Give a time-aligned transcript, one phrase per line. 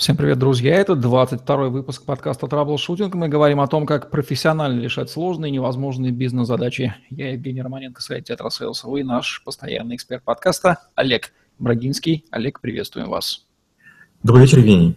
[0.00, 0.76] Всем привет, друзья!
[0.76, 3.14] Это 22 выпуск подкаста «Траблшутинг».
[3.14, 6.94] Мы говорим о том, как профессионально решать сложные и невозможные бизнес-задачи.
[7.10, 8.82] Я Евгений Романенко, сайт «TetraSales».
[8.84, 12.24] Вы наш постоянный эксперт подкаста Олег Брагинский.
[12.30, 13.44] Олег, приветствуем вас.
[14.22, 14.96] Добрый вечер, Евгений.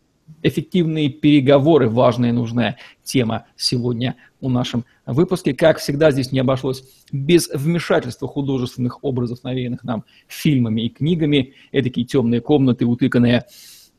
[0.43, 5.53] Эффективные переговоры– важная и нужная тема сегодня у нашем выпуске.
[5.53, 11.53] Как всегда, здесь не обошлось без вмешательства художественных образов, навеянных нам фильмами и книгами.
[11.71, 13.45] Эдакие темные комнаты, утыканные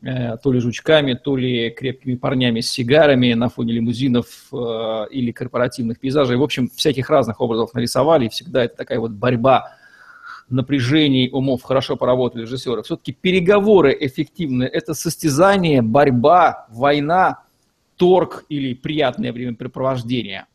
[0.03, 5.31] э, то ли жучками, то ли крепкими парнями с сигарами на фоне лимузинов э, или
[5.33, 6.37] корпоративных пейзажей.
[6.37, 9.77] В общем, всяких разных образов нарисовали, и всегда это такая вот борьба
[10.49, 12.83] напряжений умов хорошо поработали режиссеры.
[12.83, 14.65] Все-таки переговоры эффективны.
[14.65, 17.45] Это состязание, борьба, война,
[17.97, 20.47] торг или приятное времяпрепровождение.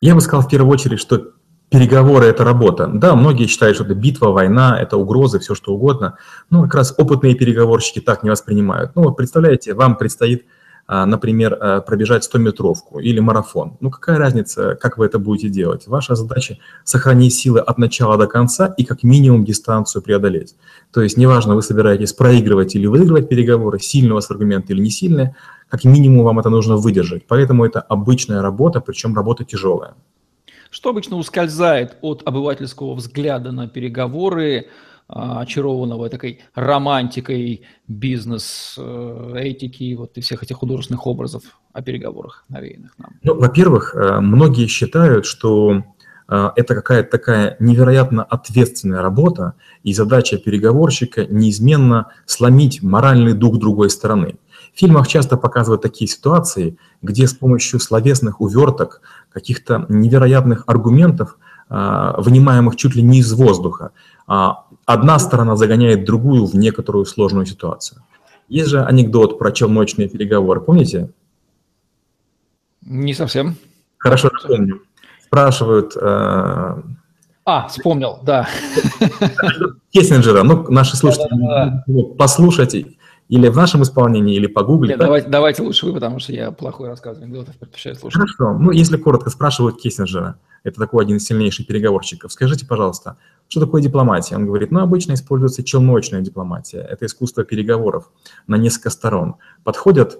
[0.00, 1.32] Я бы сказал в первую очередь, что
[1.70, 2.86] переговоры– это работа.
[2.86, 6.16] Да, многие считают, что это битва, война, это угрозы, все что угодно.
[6.50, 8.92] Но как раз опытные переговорщики так не воспринимают.
[8.94, 10.46] Ну вот представляете, вам предстоит
[10.88, 13.76] например, а, пробежать 100-метровку или марафон.
[13.80, 15.88] Ну какая разница, как вы это будете делать?
[15.88, 20.54] Ваша задача– сохранить силы от начала до конца и как минимум дистанцию преодолеть.
[20.92, 24.90] То есть неважно, вы собираетесь проигрывать или выигрывать переговоры, сильный у вас аргумент или не
[24.90, 25.34] сильный,
[25.68, 27.26] как минимум вам это нужно выдержать.
[27.26, 29.94] Поэтому это обычная работа, причем работа тяжелая.
[30.70, 34.70] Что обычно ускользает от обывательского взгляда на переговоры, а,
[35.08, 43.10] очарованного такой романтикой бизнес-этики э, вот и всех этих художественных образов о переговорах, навеянных нам?
[43.22, 45.84] Ну, во-первых, э, многие считают, что
[46.28, 49.54] э, это какая-то такая невероятно ответственная работа,
[49.84, 54.34] и задача переговорщика неизменно сломить моральный дух другой стороны.
[54.74, 61.38] В фильмах часто показывают такие ситуации, где с помощью словесных уверток, каких-то невероятных аргументов,
[61.68, 63.90] вынимаемых чуть ли не из воздуха, а,
[64.26, 68.02] одна сторона загоняет другую в некоторую сложную ситуацию.
[68.48, 71.10] Есть же анекдот про челночные переговоры, помните?
[72.82, 73.56] Не совсем.
[73.98, 74.82] Хорошо, помню.
[75.24, 75.96] Спрашивают...
[76.00, 76.82] Э...
[77.44, 78.48] А, вспомнил, да.
[79.90, 82.02] Кессинджера, ну, наши слушатели да, да, да.
[82.16, 82.74] послушать
[83.28, 84.90] или в нашем исполнении, или погуглить.
[84.90, 85.06] Нет, да?
[85.06, 88.20] давайте, давайте лучше вы, потому что я плохой рассказ анекдотов предпочитаю слушать.
[88.20, 93.16] Хорошо, ну, если коротко, спрашивают Кессинджера, это такой один из сильнейших переговорщиков, скажите, пожалуйста,
[93.48, 94.36] что такое дипломатия?
[94.36, 96.78] Он говорит, ну, обычно используется челночная дипломатия.
[96.78, 98.10] Это искусство переговоров
[98.46, 99.36] на несколько сторон.
[99.62, 100.18] Подходят,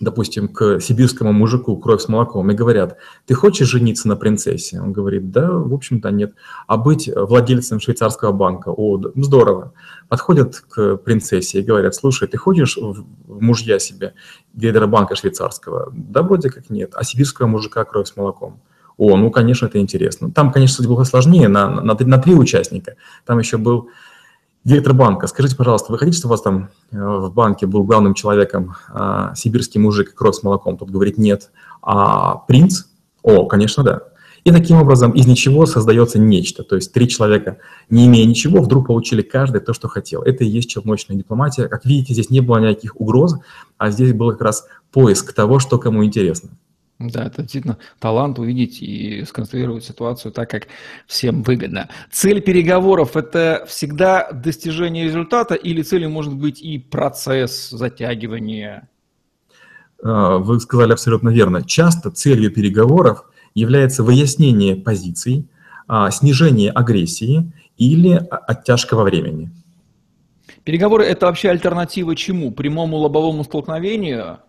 [0.00, 2.96] допустим, к сибирскому мужику кровь с молоком и говорят,
[3.26, 4.80] ты хочешь жениться на принцессе?
[4.80, 6.34] Он говорит, да, в общем-то, нет.
[6.66, 8.70] А быть владельцем швейцарского банка?
[8.70, 9.72] О, здорово.
[10.08, 13.04] Подходят к принцессе и говорят, слушай, ты хочешь в
[13.40, 14.14] мужья себе
[14.52, 15.92] директора банка швейцарского?
[15.92, 16.92] Да, вроде как нет.
[16.94, 18.60] А сибирского мужика кровь с молоком?
[18.98, 20.30] О, ну, конечно, это интересно.
[20.30, 22.96] Там, конечно, было сложнее, на, на, на три участника.
[23.26, 23.90] Там еще был
[24.66, 25.28] директор банка.
[25.28, 29.32] Скажите, пожалуйста, вы хотите, чтобы у вас там э, в банке был главным человеком а,
[29.36, 30.76] сибирский мужик, кровь с молоком?
[30.76, 31.50] Тот говорит нет.
[31.82, 32.82] А принц?
[33.22, 34.02] О, конечно, да.
[34.42, 36.64] И таким образом из ничего создается нечто.
[36.64, 37.58] То есть три человека,
[37.90, 40.22] не имея ничего, вдруг получили каждый то, что хотел.
[40.22, 41.68] Это и есть челночная дипломатия.
[41.68, 43.36] Как видите, здесь не было никаких угроз,
[43.78, 46.50] а здесь был как раз поиск того, что кому интересно.
[46.98, 50.68] Да, это действительно талант увидеть и сконструировать ситуацию так, как
[51.06, 51.90] всем выгодно.
[52.10, 58.88] Цель переговоров– это всегда достижение результата или целью может быть и процесс затягивания?
[60.02, 61.62] А, вы сказали абсолютно верно.
[61.62, 63.24] Часто целью переговоров
[63.54, 65.50] является выяснение позиций,
[65.86, 69.50] а, снижение агрессии или оттяжка во времени.
[70.64, 72.52] Переговоры– это вообще альтернатива чему?
[72.52, 74.38] Прямому лобовому столкновению–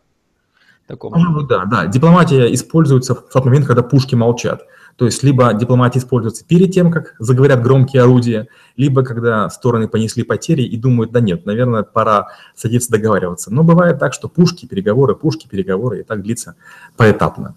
[0.87, 1.13] таком.
[1.13, 1.85] Ну, да, да.
[1.85, 4.63] Дипломатия используется в тот момент, когда пушки молчат.
[4.95, 8.47] То есть либо дипломатия используется перед тем, как заговорят громкие орудия,
[8.77, 13.53] либо когда стороны понесли потери и думают, да нет, наверное, пора садиться договариваться.
[13.53, 16.55] Но бывает так, что пушки, переговоры, пушки, переговоры, и так длится
[16.95, 17.55] поэтапно.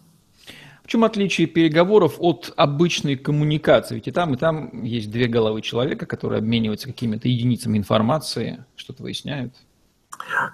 [0.84, 3.94] В чем отличие переговоров от обычной коммуникации?
[3.94, 9.04] Ведь и там, и там есть две головы человека, которые обмениваются какими-то единицами информации, что-то
[9.04, 9.54] выясняют.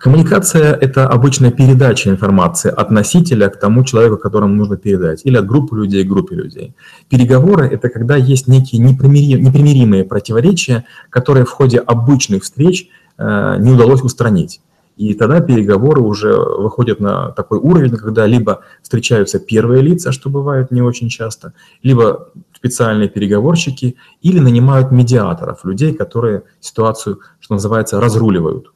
[0.00, 5.46] Коммуникация– это обычная передача информации от носителя к тому человеку, которому нужно передать, или от
[5.46, 6.74] группы людей к группе людей.
[7.08, 12.88] Переговоры– это когда есть некие непримиримые противоречия, которые в ходе обычных встреч
[13.18, 14.60] э, не удалось устранить.
[14.96, 20.70] И тогда переговоры уже выходят на такой уровень, когда либо встречаются первые лица, что бывает
[20.70, 28.68] не очень часто, либо специальные переговорщики, или нанимают медиаторов, людей, которые ситуацию, что называется, разруливают.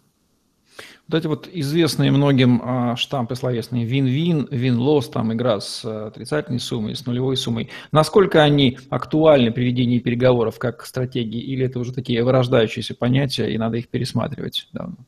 [1.10, 6.60] Вот эти вот известные многим а, штампы словесные вин-вин, вин-лосс, там игра с а, отрицательной
[6.60, 11.92] суммой, с нулевой суммой, насколько они актуальны при ведении переговоров как стратегии, или это уже
[11.92, 14.98] такие вырождающиеся понятия, и надо их пересматривать давно?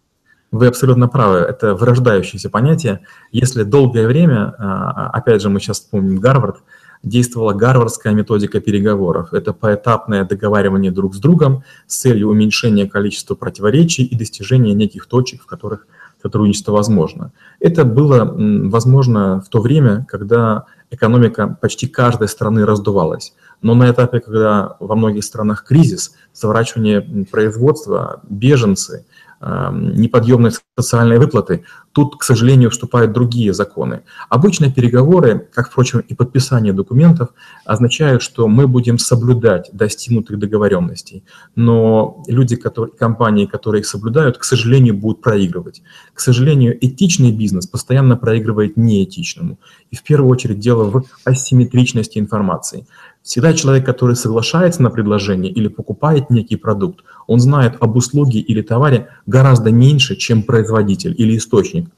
[0.50, 3.02] Вы абсолютно правы, это вырождающиеся понятия.
[3.30, 6.64] Если долгое время, а, опять же, мы сейчас вспомним Гарвард,
[7.02, 9.32] действовала гарвардская методика переговоров.
[9.32, 15.42] Это поэтапное договаривание друг с другом с целью уменьшения количества противоречий и достижения неких точек,
[15.42, 15.86] в которых
[16.22, 17.32] сотрудничество возможно.
[17.58, 23.34] Это было возможно в то время, когда экономика почти каждой страны раздувалась.
[23.60, 29.04] Но на этапе, когда во многих странах кризис, сворачивание производства, беженцы–
[29.42, 31.64] неподъемные социальные выплаты.
[31.92, 34.02] Тут, к сожалению, вступают другие законы.
[34.28, 37.30] Обычно переговоры, как, впрочем, и подписание документов,
[37.64, 41.24] означают, что мы будем соблюдать достигнутых договоренностей.
[41.56, 45.82] Но люди, которые, компании, которые их соблюдают, к сожалению, будут проигрывать.
[46.14, 49.58] К сожалению, этичный бизнес постоянно проигрывает неэтичному.
[49.90, 52.86] И в первую очередь дело в асимметричности информации.
[53.22, 58.62] Всегда человек, который соглашается на предложение или покупает некий продукт, он знает об услуге или
[58.62, 61.88] товаре гораздо меньше, чем производитель или источник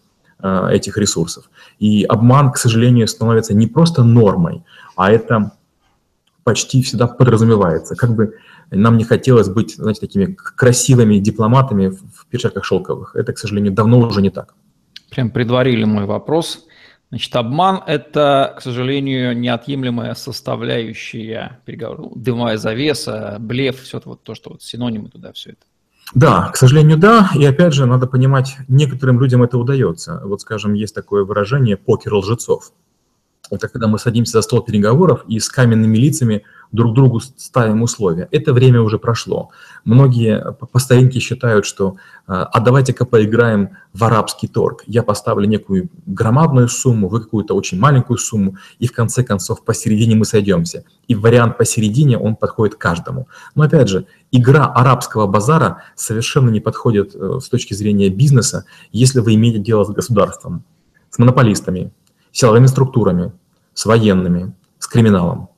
[0.43, 1.49] э, этих ресурсов.
[1.79, 4.63] И обман, к сожалению, становится не просто нормой,
[4.97, 5.53] а это
[6.45, 7.97] почти всегда подразумевается.
[7.97, 8.35] Как бы
[8.71, 13.17] нам не хотелось быть, знаете, такими красивыми дипломатами в перчатках шелковых.
[13.17, 14.55] Это, к сожалению, давно уже не так.
[15.11, 16.67] Прям предварили мой вопрос.
[17.15, 22.11] Значит, обман– это, к сожалению, неотъемлемая составляющая переговоров.
[22.17, 25.61] Дымовая завеса, блеф, все это вот то, что вот синонимы туда, все это.
[26.17, 27.31] Да, к сожалению, да.
[27.37, 30.23] И опять же, надо понимать, некоторым людям это удается.
[30.25, 32.73] Вот, скажем, есть такое выражение «покер лжецов».
[33.51, 38.27] Это когда мы садимся за стол переговоров и с каменными лицами друг другу ставим условия.
[38.33, 39.51] Это время уже прошло.
[39.85, 41.97] Многие по старинке считают, что
[42.27, 44.83] а давайте-ка поиграем в арабский торг.
[44.87, 50.17] Я поставлю некую громадную сумму, вы какую-то очень маленькую сумму, и в конце концов посередине
[50.17, 50.85] мы сойдемся.
[51.07, 53.29] И вариант посередине, он подходит каждому.
[53.55, 59.21] Но опять же, игра арабского базара совершенно не подходит э, с точки зрения бизнеса, если
[59.21, 60.65] вы имеете дело с государством,
[61.11, 61.93] с монополистами,
[62.35, 63.33] силовыми структурами,
[63.73, 65.49] с военными, с криминалом.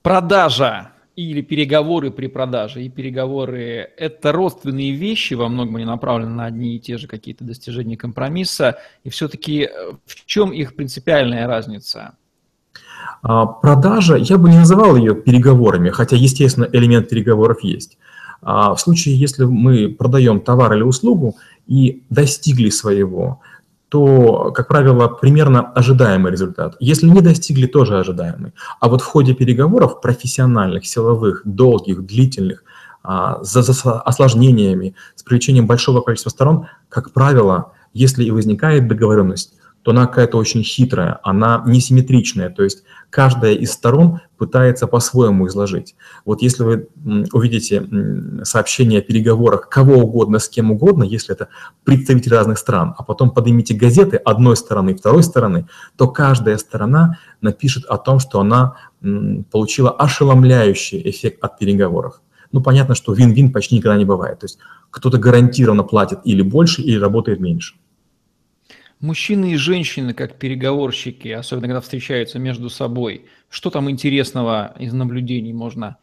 [0.00, 6.46] Продажа или переговоры при продаже и переговоры– это родственные вещи, во многом они направлены на
[6.46, 8.78] одни и те же какие-то достижения компромисса.
[9.04, 12.12] И все-таки э, в чем их принципиальная разница?
[13.22, 17.98] А, продажа, я бы не называл ее переговорами, хотя, естественно, элемент переговоров есть.
[18.40, 23.40] А, в случае, если мы продаем товар или услугу и достигли своего,
[23.92, 26.76] то, как правило, примерно ожидаемый результат.
[26.80, 28.54] Если не достигли, тоже ожидаемый.
[28.80, 32.64] А вот в ходе переговоров профессиональных, силовых, долгих, длительных,
[33.02, 39.52] а, за, за осложнениями, с привлечением большого количества сторон, как правило, если и возникает договоренность,
[39.82, 45.94] то она какая-то очень хитрая, она несимметричная, то есть каждая из сторон пытается по-своему изложить.
[46.24, 46.88] Вот если вы
[47.32, 47.86] увидите
[48.42, 51.48] сообщение о переговорах кого угодно с кем угодно, если это
[51.84, 57.18] представители разных стран, а потом поднимите газеты одной стороны и второй стороны, то каждая сторона
[57.42, 58.76] напишет о том, что она
[59.50, 62.22] получила ошеломляющий эффект от переговоров.
[62.50, 64.40] Ну, понятно, что вин-вин почти никогда не бывает.
[64.40, 64.58] То есть
[64.90, 67.74] кто-то гарантированно платит или больше, или работает меньше.
[69.02, 75.52] Мужчины и женщины, как переговорщики, особенно когда встречаются между собой, что там интересного из наблюдений
[75.52, 75.96] можно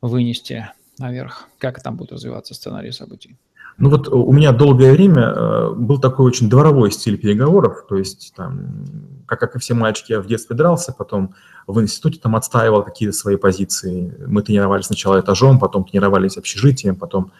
[0.00, 0.68] вынести
[1.00, 1.48] наверх?
[1.58, 3.36] Как там будет развиваться сценарий событий?
[3.76, 8.32] Ну вот у меня долгое время э, был такой очень дворовой стиль переговоров, то есть
[8.36, 8.76] там,
[9.26, 11.34] как, как и все мальчики, я в детстве дрался, потом
[11.66, 14.14] в институте там отстаивал какие-то свои позиции.
[14.28, 17.32] Мы тренировались сначала этажом, потом тренировались общежитием, потом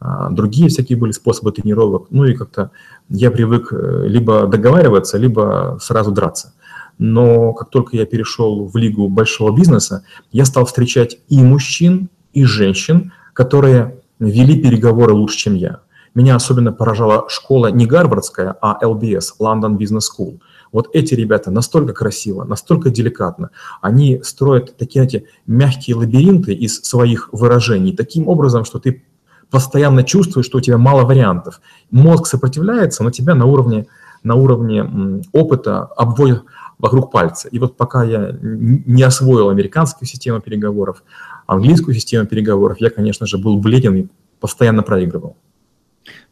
[0.00, 2.08] другие всякие были способы тренировок.
[2.10, 2.70] Ну и как-то
[3.08, 6.52] я привык э, либо договариваться, либо сразу драться.
[6.98, 12.44] Но как только я перешел в лигу большого бизнеса, я стал встречать и мужчин, и
[12.44, 15.80] женщин, которые вели переговоры лучше, чем я.
[16.14, 20.38] Меня особенно поражала школа не гарвардская, а LBS, London Business School.
[20.70, 27.28] Вот эти ребята настолько красиво, настолько деликатно, они строят такие эти мягкие лабиринты из своих
[27.32, 29.04] выражений таким образом, что ты
[29.50, 31.60] постоянно чувствуешь, что у тебя мало вариантов.
[31.90, 33.86] Мозг сопротивляется, но тебя на уровне,
[34.22, 36.44] на уровне опыта обводят
[36.78, 37.48] вокруг пальца.
[37.48, 41.02] И вот пока я не освоил американскую систему переговоров,
[41.46, 44.06] английскую систему переговоров, я, конечно же, был бледен и
[44.40, 45.36] постоянно проигрывал.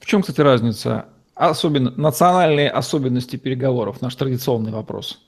[0.00, 1.06] В чем, кстати, разница?
[1.34, 5.18] Особенно, национальные особенности переговоров, наш традиционный вопрос.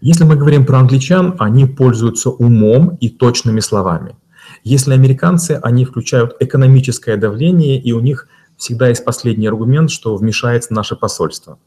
[0.00, 4.16] Если мы говорим про англичан, они пользуются умом и точными словами.
[4.64, 10.74] Если американцы, они включают экономическое давление, и у них всегда есть последний аргумент, что вмешается
[10.74, 11.58] наше посольство.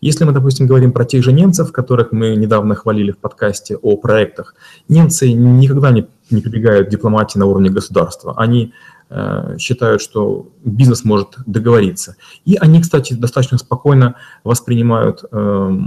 [0.00, 3.96] Если мы, допустим, говорим про тех же немцев, которых мы недавно хвалили в подкасте о
[3.96, 4.54] проектах,
[4.88, 8.34] немцы никогда не, не прибегают к дипломатии на уровне государства.
[8.36, 8.74] Они
[9.08, 12.16] э, считают, что бизнес может договориться.
[12.44, 15.78] И они, кстати, достаточно спокойно воспринимают э,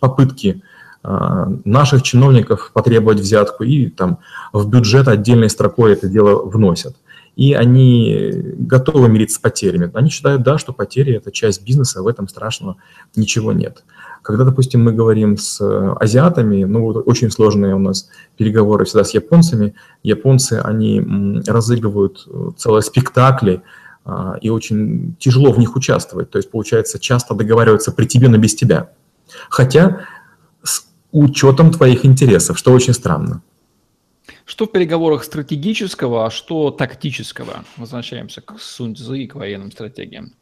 [0.00, 0.62] попытки
[1.64, 4.18] наших чиновников потребовать взятку и там
[4.52, 6.96] в бюджет отдельной строкой это дело вносят
[7.38, 9.88] и они готовы мириться с потерями.
[9.94, 12.78] Они считают, да, что потери– это часть бизнеса, в этом страшного
[13.14, 13.84] ничего нет.
[14.22, 15.60] Когда, допустим, мы говорим с
[16.00, 22.82] азиатами, ну, вот очень сложные у нас переговоры всегда с японцами, японцы, они разыгрывают целые
[22.82, 23.62] спектакли,
[24.04, 26.30] а, и очень тяжело в них участвовать.
[26.30, 28.90] То есть, получается, часто договариваются при тебе, но без тебя.
[29.48, 30.00] Хотя
[31.12, 33.42] учетом твоих интересов, что очень странно.
[34.44, 37.64] Что в переговорах стратегического, а что тактического?
[37.76, 40.32] Возвращаемся к Сунь и к военным стратегиям.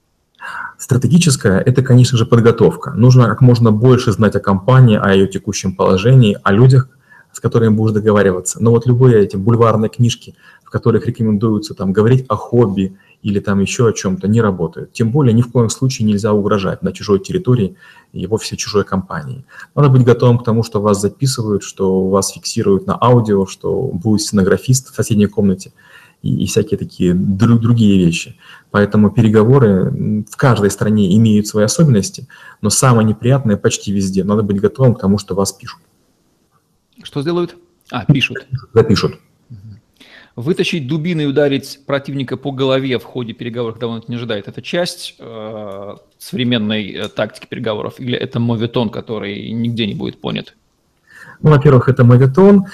[0.78, 2.92] Стратегическая– это, конечно же, подготовка.
[2.92, 6.88] Нужно как можно больше знать о компании, о ее текущем положении, о людях,
[7.32, 8.62] с которыми будешь договариваться.
[8.62, 12.96] Но вот любые эти бульварные книжки, в которых рекомендуется там, говорить о хобби
[13.26, 14.92] или там еще о чем-то, не работают.
[14.92, 17.74] Тем более ни в коем случае нельзя угрожать на чужой территории
[18.12, 19.44] и вовсе чужой компании.
[19.74, 24.20] Надо быть готовым к тому, что вас записывают, что вас фиксируют на аудио, что будет
[24.20, 25.72] стенографист в соседней комнате
[26.22, 28.36] и, и всякие такие друг, другие вещи.
[28.70, 32.28] Поэтому переговоры в каждой стране имеют свои особенности,
[32.60, 34.22] но самое неприятное почти везде.
[34.22, 35.80] Надо быть готовым к тому, что вас пишут.
[37.02, 37.56] Что сделают?
[37.90, 38.46] А, пишут.
[38.72, 39.18] Запишут.
[40.36, 44.48] Вытащить дубины и ударить противника по голове в ходе переговоров, когда он это не ожидает,
[44.48, 50.54] это часть э, современной э, тактики переговоров или это моветон, который нигде не будет понят?
[51.40, 52.66] Ну, во-первых, это моветон,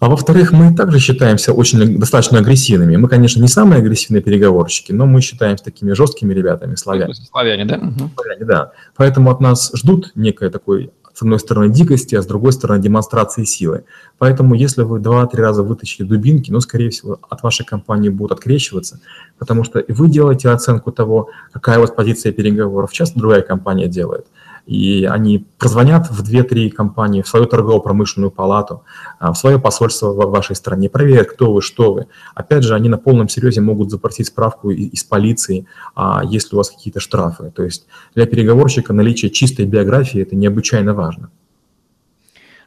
[0.00, 2.96] а во-вторых, мы также считаемся очень достаточно агрессивными.
[2.96, 7.14] Мы, конечно, не самые агрессивные переговорщики, но мы считаемся такими жесткими ребятами, славяне.
[7.14, 7.78] Славяне, да?
[8.16, 8.72] Славяне, да.
[8.96, 13.44] Поэтому от нас ждут некой такой с одной стороны, дикости, а с другой стороны, демонстрации
[13.44, 13.84] силы.
[14.16, 19.00] Поэтому, если вы два-три раза вытащили дубинки, ну, скорее всего, от вашей компании будут открещиваться,
[19.38, 24.26] потому что вы делаете оценку того, какая у вас позиция переговоров, часто другая компания делает–
[24.70, 28.84] и они прозвонят в 2-3 компании, в свою торгово-промышленную палату,
[29.18, 32.06] а, в свое посольство в вашей стране, проверят, кто вы, что вы.
[32.36, 36.70] Опять же, они на полном серьезе могут запросить справку из полиции, а если у вас
[36.70, 37.50] какие-то штрафы.
[37.50, 41.30] То есть для переговорщика наличие чистой биографии– это необычайно важно.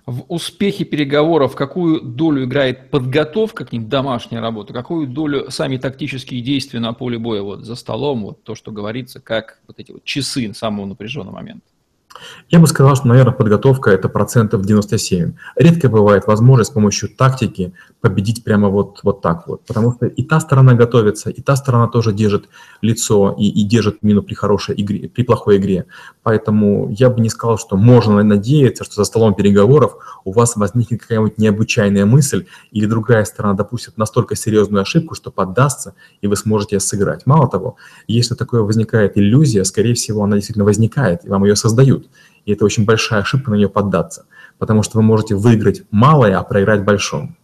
[0.06, 6.42] В успехе переговоров какую долю играет подготовка к ним, домашняя работа, какую долю сами тактические
[6.42, 10.04] действия на поле боя, вот за столом, вот то, что говорится, как вот эти вот
[10.04, 11.73] часы самого напряженного момента?
[12.50, 15.34] Я бы сказал, что, наверное, подготовка– это процентов 97.
[15.56, 20.24] Редко бывает возможность с помощью тактики победить прямо вот, вот так вот, потому что и
[20.24, 22.50] та сторона готовится, и та сторона тоже держит
[22.82, 25.86] лицо и, и держит мину при хорошей игре, при плохой игре.
[26.22, 31.02] Поэтому я бы не сказал, что можно надеяться, что за столом переговоров у вас возникнет
[31.02, 36.80] какая-нибудь необычайная мысль, или другая сторона допустит настолько серьезную ошибку, что поддастся, и вы сможете
[36.80, 37.26] сыграть.
[37.26, 37.78] Мало того,
[38.08, 42.08] если такое возникает иллюзия, скорее всего, она действительно возникает, и вам ее создают.
[42.46, 44.26] И это очень большая ошибка на нее поддаться,
[44.58, 47.36] потому что вы можете выиграть малое, а проиграть большое.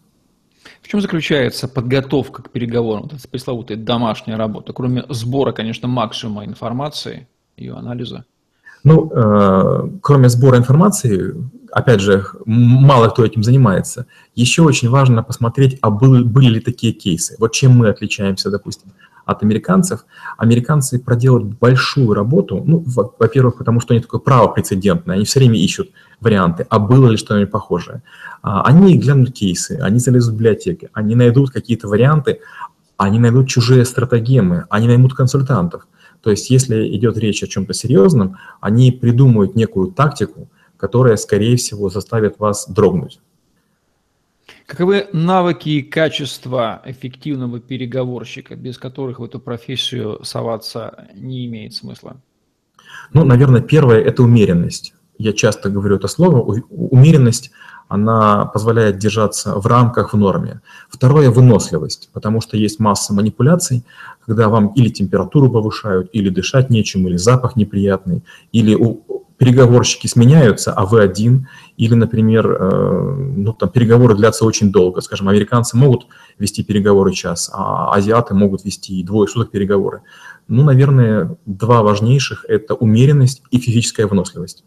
[0.81, 6.45] В чем заключается подготовка к переговорам, вот эта пресловутая домашняя работа, кроме сбора, конечно, максимума
[6.45, 7.27] информации,
[7.57, 8.25] ее анализа?
[8.83, 11.35] Ну, э, кроме сбора информации,
[11.71, 14.05] опять же, мало кто этим занимается.
[14.35, 17.35] Еще очень важно посмотреть, а были, были ли такие кейсы.
[17.39, 18.91] Вот чем мы отличаемся, допустим,
[19.29, 20.05] от американцев.
[20.37, 22.83] Американцы проделают большую работу, ну,
[23.19, 27.17] во-первых, потому что они такое право прецедентное, они все время ищут варианты, а было ли
[27.17, 28.01] что-нибудь похожее.
[28.41, 32.39] А, они глянут кейсы, они залезут в библиотеки, они найдут какие-то варианты,
[32.97, 35.87] они найдут чужие стратегемы, они наймут консультантов.
[36.21, 41.89] То есть, если идет речь о чем-то серьезном, они придумают некую тактику, которая, скорее всего,
[41.89, 43.19] заставит вас дрогнуть.
[44.69, 52.21] Каковы навыки и качества эффективного переговорщика, без которых в эту профессию соваться не имеет смысла?
[53.11, 54.93] Ну, наверное, первое– это умеренность.
[55.17, 56.61] Я часто говорю это слово.
[56.69, 57.49] Умеренность,
[57.87, 60.61] она позволяет держаться в рамках, в норме.
[60.87, 63.83] Второе– выносливость, потому что есть масса манипуляций,
[64.23, 68.77] когда вам или температуру повышают, или дышать нечем, или запах неприятный, или
[69.39, 74.99] переговорщики сменяются, а вы один, или, например, э, ну, там, переговоры длятся очень долго.
[74.99, 80.01] Скажем, американцы могут вести переговоры час, а азиаты могут вести двое суток переговоры.
[80.49, 84.65] ну, наверное, два важнейших– это умеренность и физическая выносливость.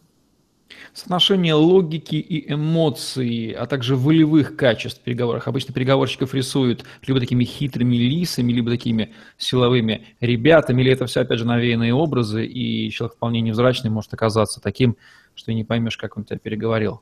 [0.95, 5.49] Соотношение логики и эмоций, а также волевых качеств в переговорах.
[5.49, 11.39] Обычно переговорщиков рисуют либо такими хитрыми лисами, либо такими силовыми ребятами, или это все, опять
[11.39, 14.99] же, навеянные образы, и человек вполне невзрачный может оказаться таким,
[15.35, 17.01] что и не поймешь, как он тебя переговорил.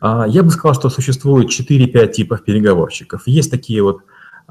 [0.00, 3.22] А, я бы сказал, что существует 4-5 типов переговорщиков.
[3.26, 4.00] Есть такие вот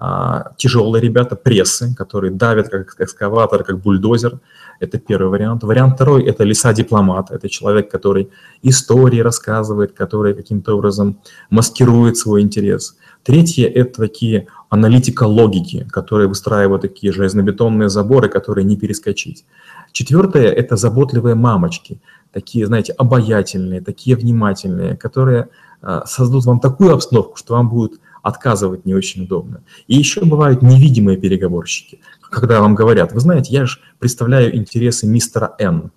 [0.02, 4.40] а, тяжелые ребята, прессы, которые давят как экскаватор, как бульдозер.
[4.80, 5.64] Это первый вариант.
[5.64, 7.32] Вариант второй– это лиса-дипломат.
[7.32, 8.30] Это человек, который
[8.62, 12.96] истории рассказывает, который каким-то образом маскирует свой интерес.
[13.24, 19.44] Третье– это такие аналитика логики, которые выстраивают такие железнобетонные заборы, которые не перескочить.
[19.92, 22.00] Четвертое– это заботливые мамочки,
[22.32, 25.50] такие, знаете, обаятельные, такие внимательные, которые
[25.82, 29.64] а, создадут вам такую обстановку, что вам будет отказывать не очень удобно.
[29.88, 35.56] И еще бывают невидимые переговорщики, когда вам говорят, вы знаете, я же представляю интересы мистера
[35.60, 35.92] Н.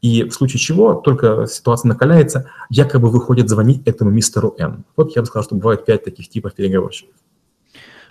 [0.00, 4.84] И в случае чего, только ситуация накаляется, якобы выходит звонить этому мистеру Н.
[4.96, 7.14] Вот я бы сказал, что бывает пять таких типов переговорщиков.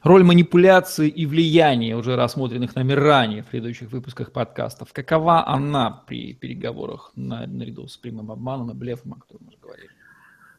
[0.04, 6.34] Роль манипуляции и влияния, уже рассмотренных нами ранее в предыдущих выпусках подкастов, какова она при
[6.34, 9.90] переговорах наряду с прямым обманом и блефом, о котором мы уже говорили?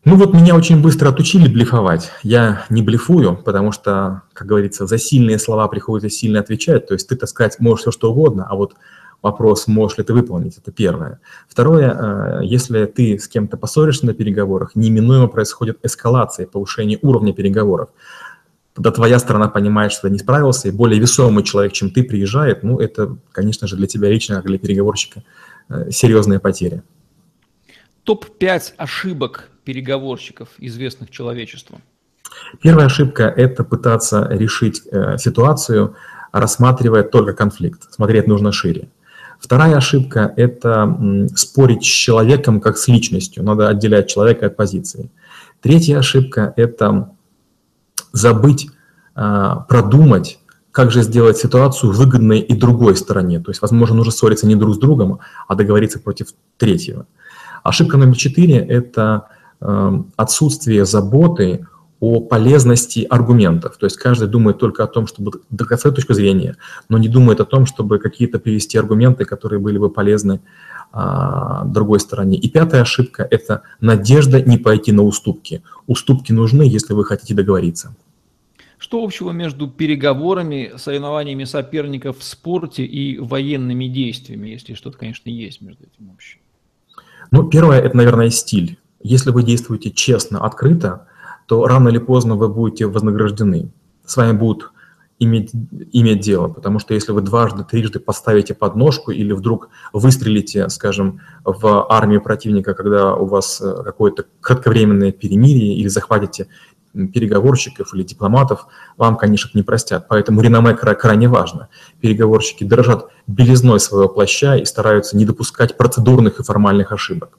[0.05, 2.11] Ну вот меня очень быстро отучили блефовать.
[2.23, 6.87] Я не блефую, потому что, как говорится, за сильные слова приходится сильно отвечать.
[6.87, 8.75] То есть ты, так сказать, можешь все что угодно, а вот
[9.23, 11.21] вопрос, можешь ли ты выполнить, это первое.
[11.49, 17.88] Второе, э, если ты с кем-то поссоришься на переговорах, неминуемо происходит эскалация, повышение уровня переговоров.
[18.75, 22.62] Когда твоя сторона понимает, что ты не справился, и более весомый человек, чем ты, приезжает,
[22.62, 25.25] ну это, конечно же, для тебя лично, как для переговорщика,
[25.69, 26.85] э, серьезная потеря.
[28.05, 31.78] Топ-5 ошибок переговорщиков, известных человечеству?
[32.62, 35.94] Первая ошибка– это пытаться решить э, ситуацию,
[36.32, 37.82] рассматривая только конфликт.
[37.92, 38.88] Смотреть нужно шире.
[39.38, 43.44] Вторая ошибка– это м, спорить с человеком как с личностью.
[43.44, 45.10] Надо отделять человека от позиции.
[45.60, 47.10] Третья ошибка– это
[48.12, 48.70] забыть
[49.16, 50.38] э, продумать,
[50.72, 53.38] как же сделать ситуацию выгодной и другой стороне.
[53.40, 57.04] То есть, возможно, нужно ссориться не друг с другом, а договориться против третьего.
[57.62, 59.28] Ошибка номер четыре– это
[59.61, 61.66] отсутствие заботы
[62.01, 63.77] о полезности аргументов.
[63.77, 66.57] То есть каждый думает только о том, чтобы доказать свою точку зрения,
[66.88, 70.40] но не думает о том, чтобы какие-то привести аргументы, которые были бы полезны
[70.92, 72.38] а, другой стороне.
[72.38, 75.62] И пятая ошибка– это надежда не пойти на уступки.
[75.87, 77.97] Уступки нужны, если вы хотите договориться.
[78.79, 85.61] Что общего между переговорами, соревнованиями соперников в спорте и военными действиями, если что-то, конечно, есть
[85.61, 86.38] между этим общим?
[87.33, 88.79] Ну, первое– это, наверное, стиль.
[89.00, 91.06] Если вы действуете честно, открыто,
[91.46, 93.70] то рано или поздно вы будете вознаграждены.
[94.04, 94.72] С вами будут
[95.18, 95.50] иметь,
[95.92, 101.87] иметь дело, потому что если вы дважды, трижды поставите подножку или вдруг выстрелите, скажем, в
[101.90, 106.48] армию противника, когда у вас э, какое-то кратковременное перемирие или захватите
[106.92, 110.08] переговорщиков или дипломатов, вам, конечно, не простят.
[110.08, 111.68] Поэтому реноме крайне важно.
[112.00, 117.38] Переговорщики дорожат белизной своего плаща и стараются не допускать процедурных и формальных ошибок.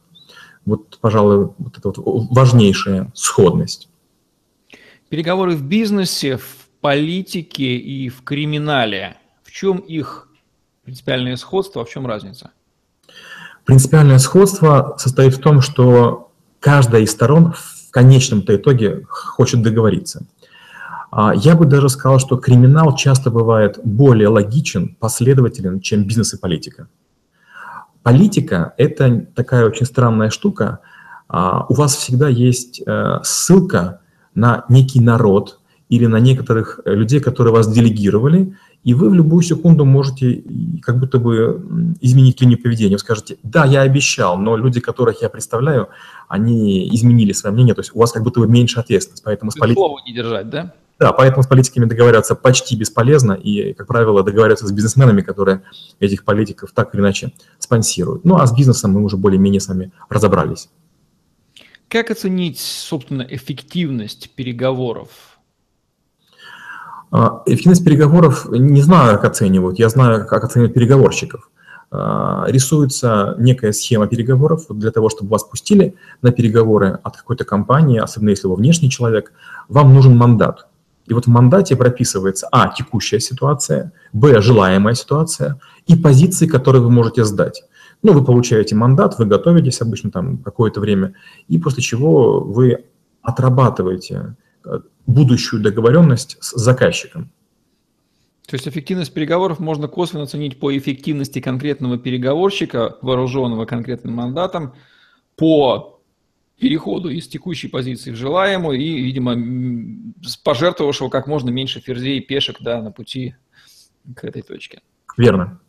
[0.69, 1.97] Вот, пожалуй, вот это вот
[2.29, 3.89] важнейшая сходность.
[5.09, 9.17] Переговоры в бизнесе, в политике и в криминале.
[9.43, 10.29] В чем их
[10.83, 12.51] принципиальное сходство, а в чем разница?
[13.65, 20.27] Принципиальное сходство состоит в том, что каждая из сторон в конечном-то итоге хочет договориться.
[21.11, 26.37] А я бы даже сказал, что криминал часто бывает более логичен, последователен, чем бизнес и
[26.37, 26.87] политика.
[28.03, 30.79] Политика– это такая очень странная штука.
[31.27, 34.01] А, у вас всегда есть э, ссылка
[34.33, 35.59] на некий народ
[35.89, 40.43] или на некоторых людей, которые вас делегировали, и вы в любую секунду можете
[40.81, 42.95] как будто бы изменить линию поведения.
[42.95, 45.89] Вы скажете, да, я обещал, но люди, которых я представляю,
[46.27, 49.23] они изменили свое мнение, то есть у вас как будто бы меньше ответственность.
[49.23, 50.03] Поэтому с политикой...
[50.05, 50.73] не держать, да?
[50.99, 55.61] Да, поэтому с политиками договариваться почти бесполезно, и, как правило, договариваться с бизнесменами, которые
[56.01, 58.25] этих политиков так или иначе спонсируют.
[58.25, 60.69] Ну, а с бизнесом мы уже более-менее с вами разобрались.
[61.87, 65.09] Как оценить, собственно, эффективность переговоров?
[67.11, 69.79] А, эффективность переговоров не знаю, как оценивают.
[69.79, 71.49] Я знаю, как оценивают переговорщиков.
[71.91, 77.99] А, рисуется некая схема переговоров для того, чтобы вас пустили на переговоры от какой-то компании,
[77.99, 79.31] особенно если вы внешний человек,
[79.69, 80.67] вам нужен мандат.
[81.09, 86.91] И вот в мандате прописывается, а, текущая ситуация, б, желаемая ситуация и позиции, которые вы
[86.91, 87.63] можете сдать.
[88.03, 91.15] Ну, вы получаете мандат, вы готовитесь обычно там какое-то время,
[91.47, 92.85] и после чего вы
[93.23, 97.31] отрабатываете э, будущую договоренность с заказчиком.
[98.47, 104.73] То есть эффективность переговоров можно косвенно оценить по эффективности конкретного переговорщика, вооруженного конкретным мандатом,
[105.35, 105.98] по
[106.59, 109.35] переходу из текущей позиции в желаемую и, видимо,
[110.43, 113.35] пожертвовавшего как можно меньше ферзей и пешек да, на пути
[114.15, 114.81] к этой точке.
[115.17, 115.59] Верно.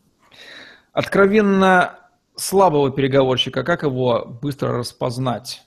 [0.92, 1.98] Откровенно
[2.36, 5.62] слабого переговорщика, как его быстро распознать?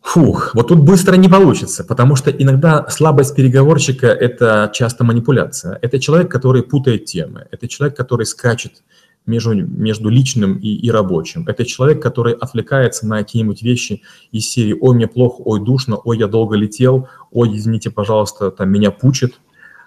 [0.00, 5.78] Фух, вот тут быстро не получится, потому что иногда слабость переговорщика– это часто манипуляция.
[5.82, 8.82] Это человек, который путает темы, это человек, который скачет
[9.26, 11.44] между, между личным и, и рабочим.
[11.46, 14.02] Это человек, который отвлекается на какие-нибудь вещи
[14.32, 18.70] из серии «Ой, мне плохо, ой, душно, ой, я долго летел, ой, извините, пожалуйста, там
[18.70, 19.40] меня пучит».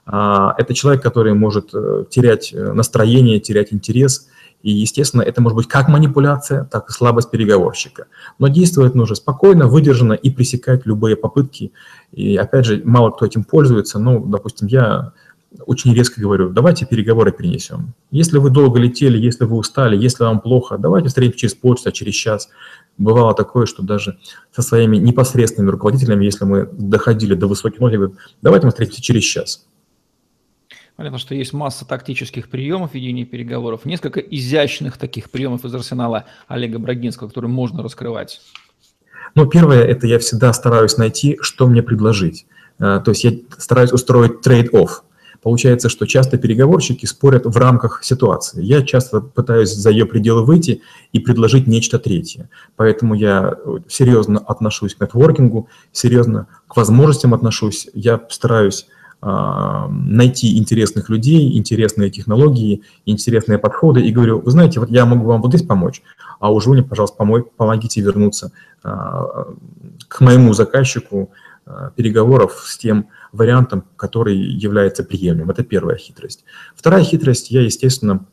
[0.06, 4.28] А, это человек, который может э, терять э, настроение, терять интерес–
[4.64, 8.06] и, естественно, это может быть как манипуляция, так и слабость переговорщика.
[8.38, 11.72] Но действовать нужно спокойно, выдержанно и пресекать любые попытки.
[12.12, 14.00] И, опять же, мало кто этим пользуется.
[14.00, 15.14] Ну, допустим, я
[15.66, 17.94] очень резко говорю, давайте переговоры перенесем.
[18.10, 22.14] Если вы долго летели, если вы устали, если вам плохо, давайте встретимся через полчаса, через
[22.14, 22.50] час.
[22.98, 24.18] Бывало такое, что даже
[24.52, 29.68] со своими непосредственными руководителями, если мы доходили до высоких говорю, давайте мы встретимся через час.
[30.96, 36.80] Понятно, что есть масса тактических приемов ведения переговоров, несколько изящных таких приемов из арсенала Олега
[36.80, 38.40] Брагинского, которые можно раскрывать.
[39.34, 42.46] Ну, первое, это я всегда стараюсь найти, что мне предложить.
[42.80, 45.04] Э, то есть я стараюсь устроить trade-off.
[45.42, 48.64] Получается, что часто переговорщики спорят в рамках ситуации.
[48.64, 50.82] Я часто пытаюсь за ее пределы выйти
[51.14, 52.50] и предложить нечто третье.
[52.76, 53.56] Поэтому я
[53.88, 57.90] серьезно отношусь к нетворкингу, серьезно к возможностям отношусь.
[57.94, 58.86] Я стараюсь
[59.24, 65.26] а, найти интересных людей, интересные технологии, интересные подходы и говорю, вы знаете, вот я могу
[65.26, 66.02] вам вот здесь помочь,
[66.40, 68.52] а уже мне, пожалуйста, помой, помогите вернуться
[68.84, 69.48] а,
[70.08, 71.32] к моему заказчику
[71.96, 75.52] переговоров с тем вариантом, который является приемлемым.
[75.52, 76.44] Это первая хитрость.
[76.76, 78.26] Вторая хитрость, я, естественно,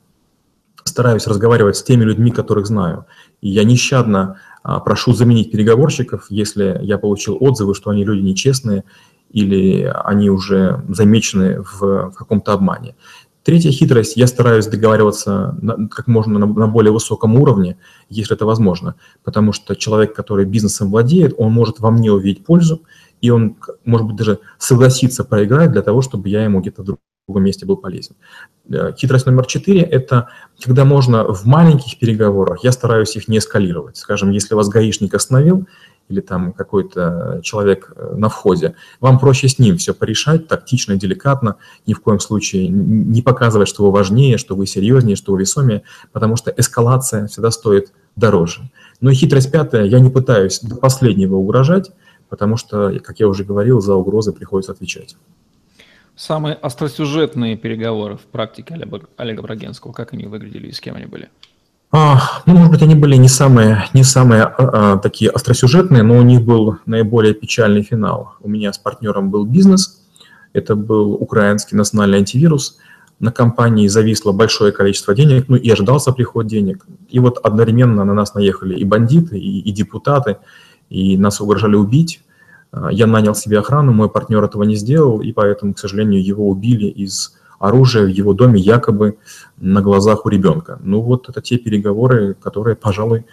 [0.84, 3.06] стараюсь разговаривать с теми людьми, которых знаю.
[3.40, 8.84] И я нещадно прошу заменить переговорщиков, если я получил отзывы, что они люди нечестные,
[9.30, 12.94] или они уже замечены в, в каком-то обмане.
[13.44, 17.78] Третья хитрость, я стараюсь договариваться на, как можно на, на более высоком уровне,
[18.10, 22.82] если это возможно, потому что человек, который бизнесом владеет, он может во мне увидеть пользу,
[23.20, 27.44] и он, может быть, даже согласиться проиграть для того, чтобы я ему где-то в другом
[27.44, 28.16] месте был полезен.
[28.70, 30.28] Э, хитрость номер четыре– это
[30.60, 33.96] когда можно в маленьких переговорах, я стараюсь их не эскалировать.
[33.96, 35.66] Скажем, если вас гаишник остановил,
[36.08, 41.56] или там какой-то человек э, на входе, вам проще с ним все порешать тактично, деликатно,
[41.86, 45.82] ни в коем случае не показывать, что вы важнее, что вы серьезнее, что вы весомее,
[46.12, 48.70] потому что эскалация всегда стоит дороже.
[49.00, 51.90] Ну и хитрость пятая, я не пытаюсь до последнего угрожать,
[52.28, 55.16] потому что, как я уже говорил, за угрозы приходится отвечать.
[56.16, 61.06] Самые остросюжетные переговоры в практике Олега, Олега Брагенского, как они выглядели и с кем они
[61.06, 61.28] были?
[61.90, 66.18] А, ну, может быть, они были не самые, не самые а, а, такие остросюжетные, но
[66.18, 68.34] у них был наиболее печальный финал.
[68.40, 70.02] У меня с партнером был бизнес,
[70.52, 72.78] это был украинский национальный антивирус.
[73.20, 76.84] На компании зависло большое количество денег, ну и ожидался приход денег.
[77.08, 80.36] И вот одновременно на нас наехали и бандиты, и, и депутаты, и
[80.90, 82.22] нас угрожали убить.
[82.70, 86.48] А, я нанял себе охрану, мой партнер этого не сделал, и поэтому, к сожалению, его
[86.48, 89.18] убили из оружие в его доме якобы
[89.56, 90.78] на глазах у ребенка.
[90.82, 93.24] Ну вот это те переговоры, которые, пожалуй,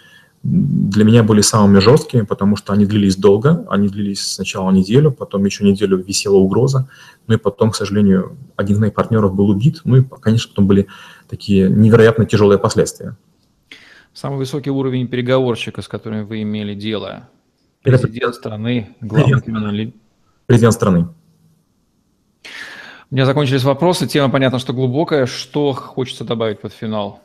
[0.42, 5.44] для меня были самыми жесткими, потому что они длились долго, они длились сначала неделю, потом
[5.44, 6.88] еще неделю висела угроза,
[7.26, 10.66] ну и потом, к сожалению, один из моих партнеров был убит, ну и, конечно, потом
[10.66, 10.86] были
[11.28, 13.16] такие невероятно тяжелые последствия.
[14.12, 17.28] Самый высокий уровень переговорщика, с которым вы имели дело?
[17.86, 19.94] Президент страны, главный криминальный...
[20.46, 21.08] Президент страны.
[23.10, 24.06] У меня закончились вопросы.
[24.08, 25.26] Тема, понятно, что глубокая.
[25.26, 27.20] Что хочется добавить под финал?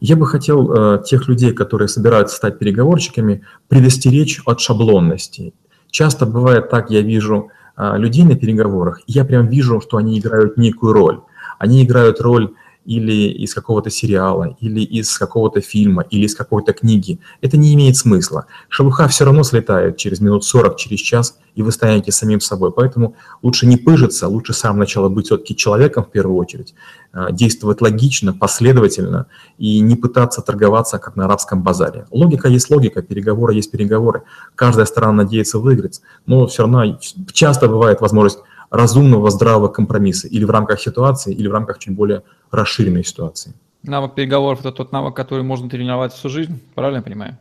[0.00, 5.54] Я бы хотел э, тех людей, которые собираются стать переговорщиками, предостеречь от шаблонности.
[5.90, 10.18] Часто бывает так, я вижу э, людей на переговорах, и я прям вижу, что они
[10.18, 11.20] играют некую роль.
[11.58, 17.20] Они играют роль или из какого-то сериала, или из какого-то фильма, или из какой-то книги.
[17.42, 18.46] Это не имеет смысла.
[18.68, 22.72] Шелуха все равно слетает через минут 40, через час, и вы станете самим собой.
[22.72, 26.74] Поэтому лучше не пыжиться, лучше с самого начала быть все-таки человеком в первую очередь,
[27.12, 29.26] а, действовать логично, последовательно
[29.58, 32.06] и не пытаться торговаться, как на арабском базаре.
[32.10, 34.22] Логика есть логика, переговоры есть переговоры.
[34.54, 36.98] Каждая сторона надеется выиграть, но все равно
[37.32, 38.38] часто бывает возможность
[38.70, 43.54] разумного, здравого компромисса или в рамках ситуации, или в рамках чуть более расширенной ситуации.
[43.82, 47.38] Навык переговоров– это тот навык, который можно тренировать всю жизнь, правильно я понимаю?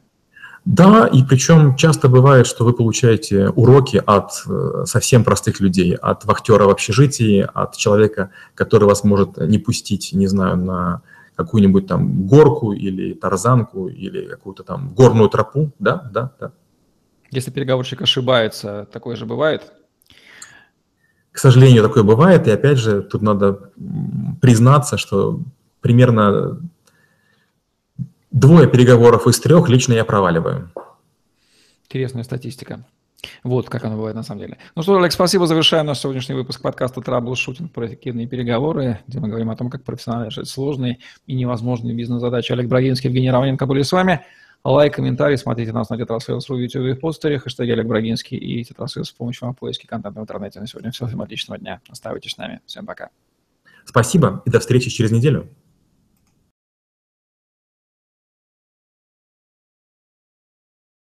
[0.66, 6.26] Да, и причем часто бывает, что вы получаете уроки от э, совсем простых людей, от
[6.26, 11.02] вахтера в общежитии, от человека, который вас может не пустить, не знаю, на
[11.36, 16.52] какую-нибудь там горку или тарзанку или какую-то там горную тропу, да, да, да.
[17.32, 19.72] Если переговорщик ошибается, такое же бывает?
[21.38, 23.72] К сожалению, такое бывает, и опять же, тут надо
[24.42, 25.40] признаться, что
[25.82, 26.60] примерно
[28.32, 30.70] Двое переговоров из трех лично я проваливаю.
[31.86, 32.86] Интересная статистика.
[33.44, 34.58] Вот как оно бывает на самом деле.
[34.76, 35.48] Ну что, Олег, спасибо.
[35.48, 37.72] Завершаем наш сегодняшний выпуск подкаста «Траблшутинг.
[37.72, 42.52] Про эффективные переговоры», где мы говорим о том, как профессионально решать сложные и невозможные бизнес-задачи.
[42.52, 44.24] Олег Брагинский, Евгений Романенко были с вами.
[44.68, 48.38] Лайк, комментарий, смотрите нас на TetraSales.ru в YouTube и в Podster е, хэштеги Олег Брагинский
[48.38, 50.60] и TetraSales в помощь вам в поиске контента в интернете.
[50.60, 51.08] На сегодня все.
[51.08, 51.80] Всем отличного дня.
[51.88, 52.60] Оставайтесь с нами.
[52.66, 53.10] Всем пока.
[53.86, 55.48] Спасибо и до встречи через неделю.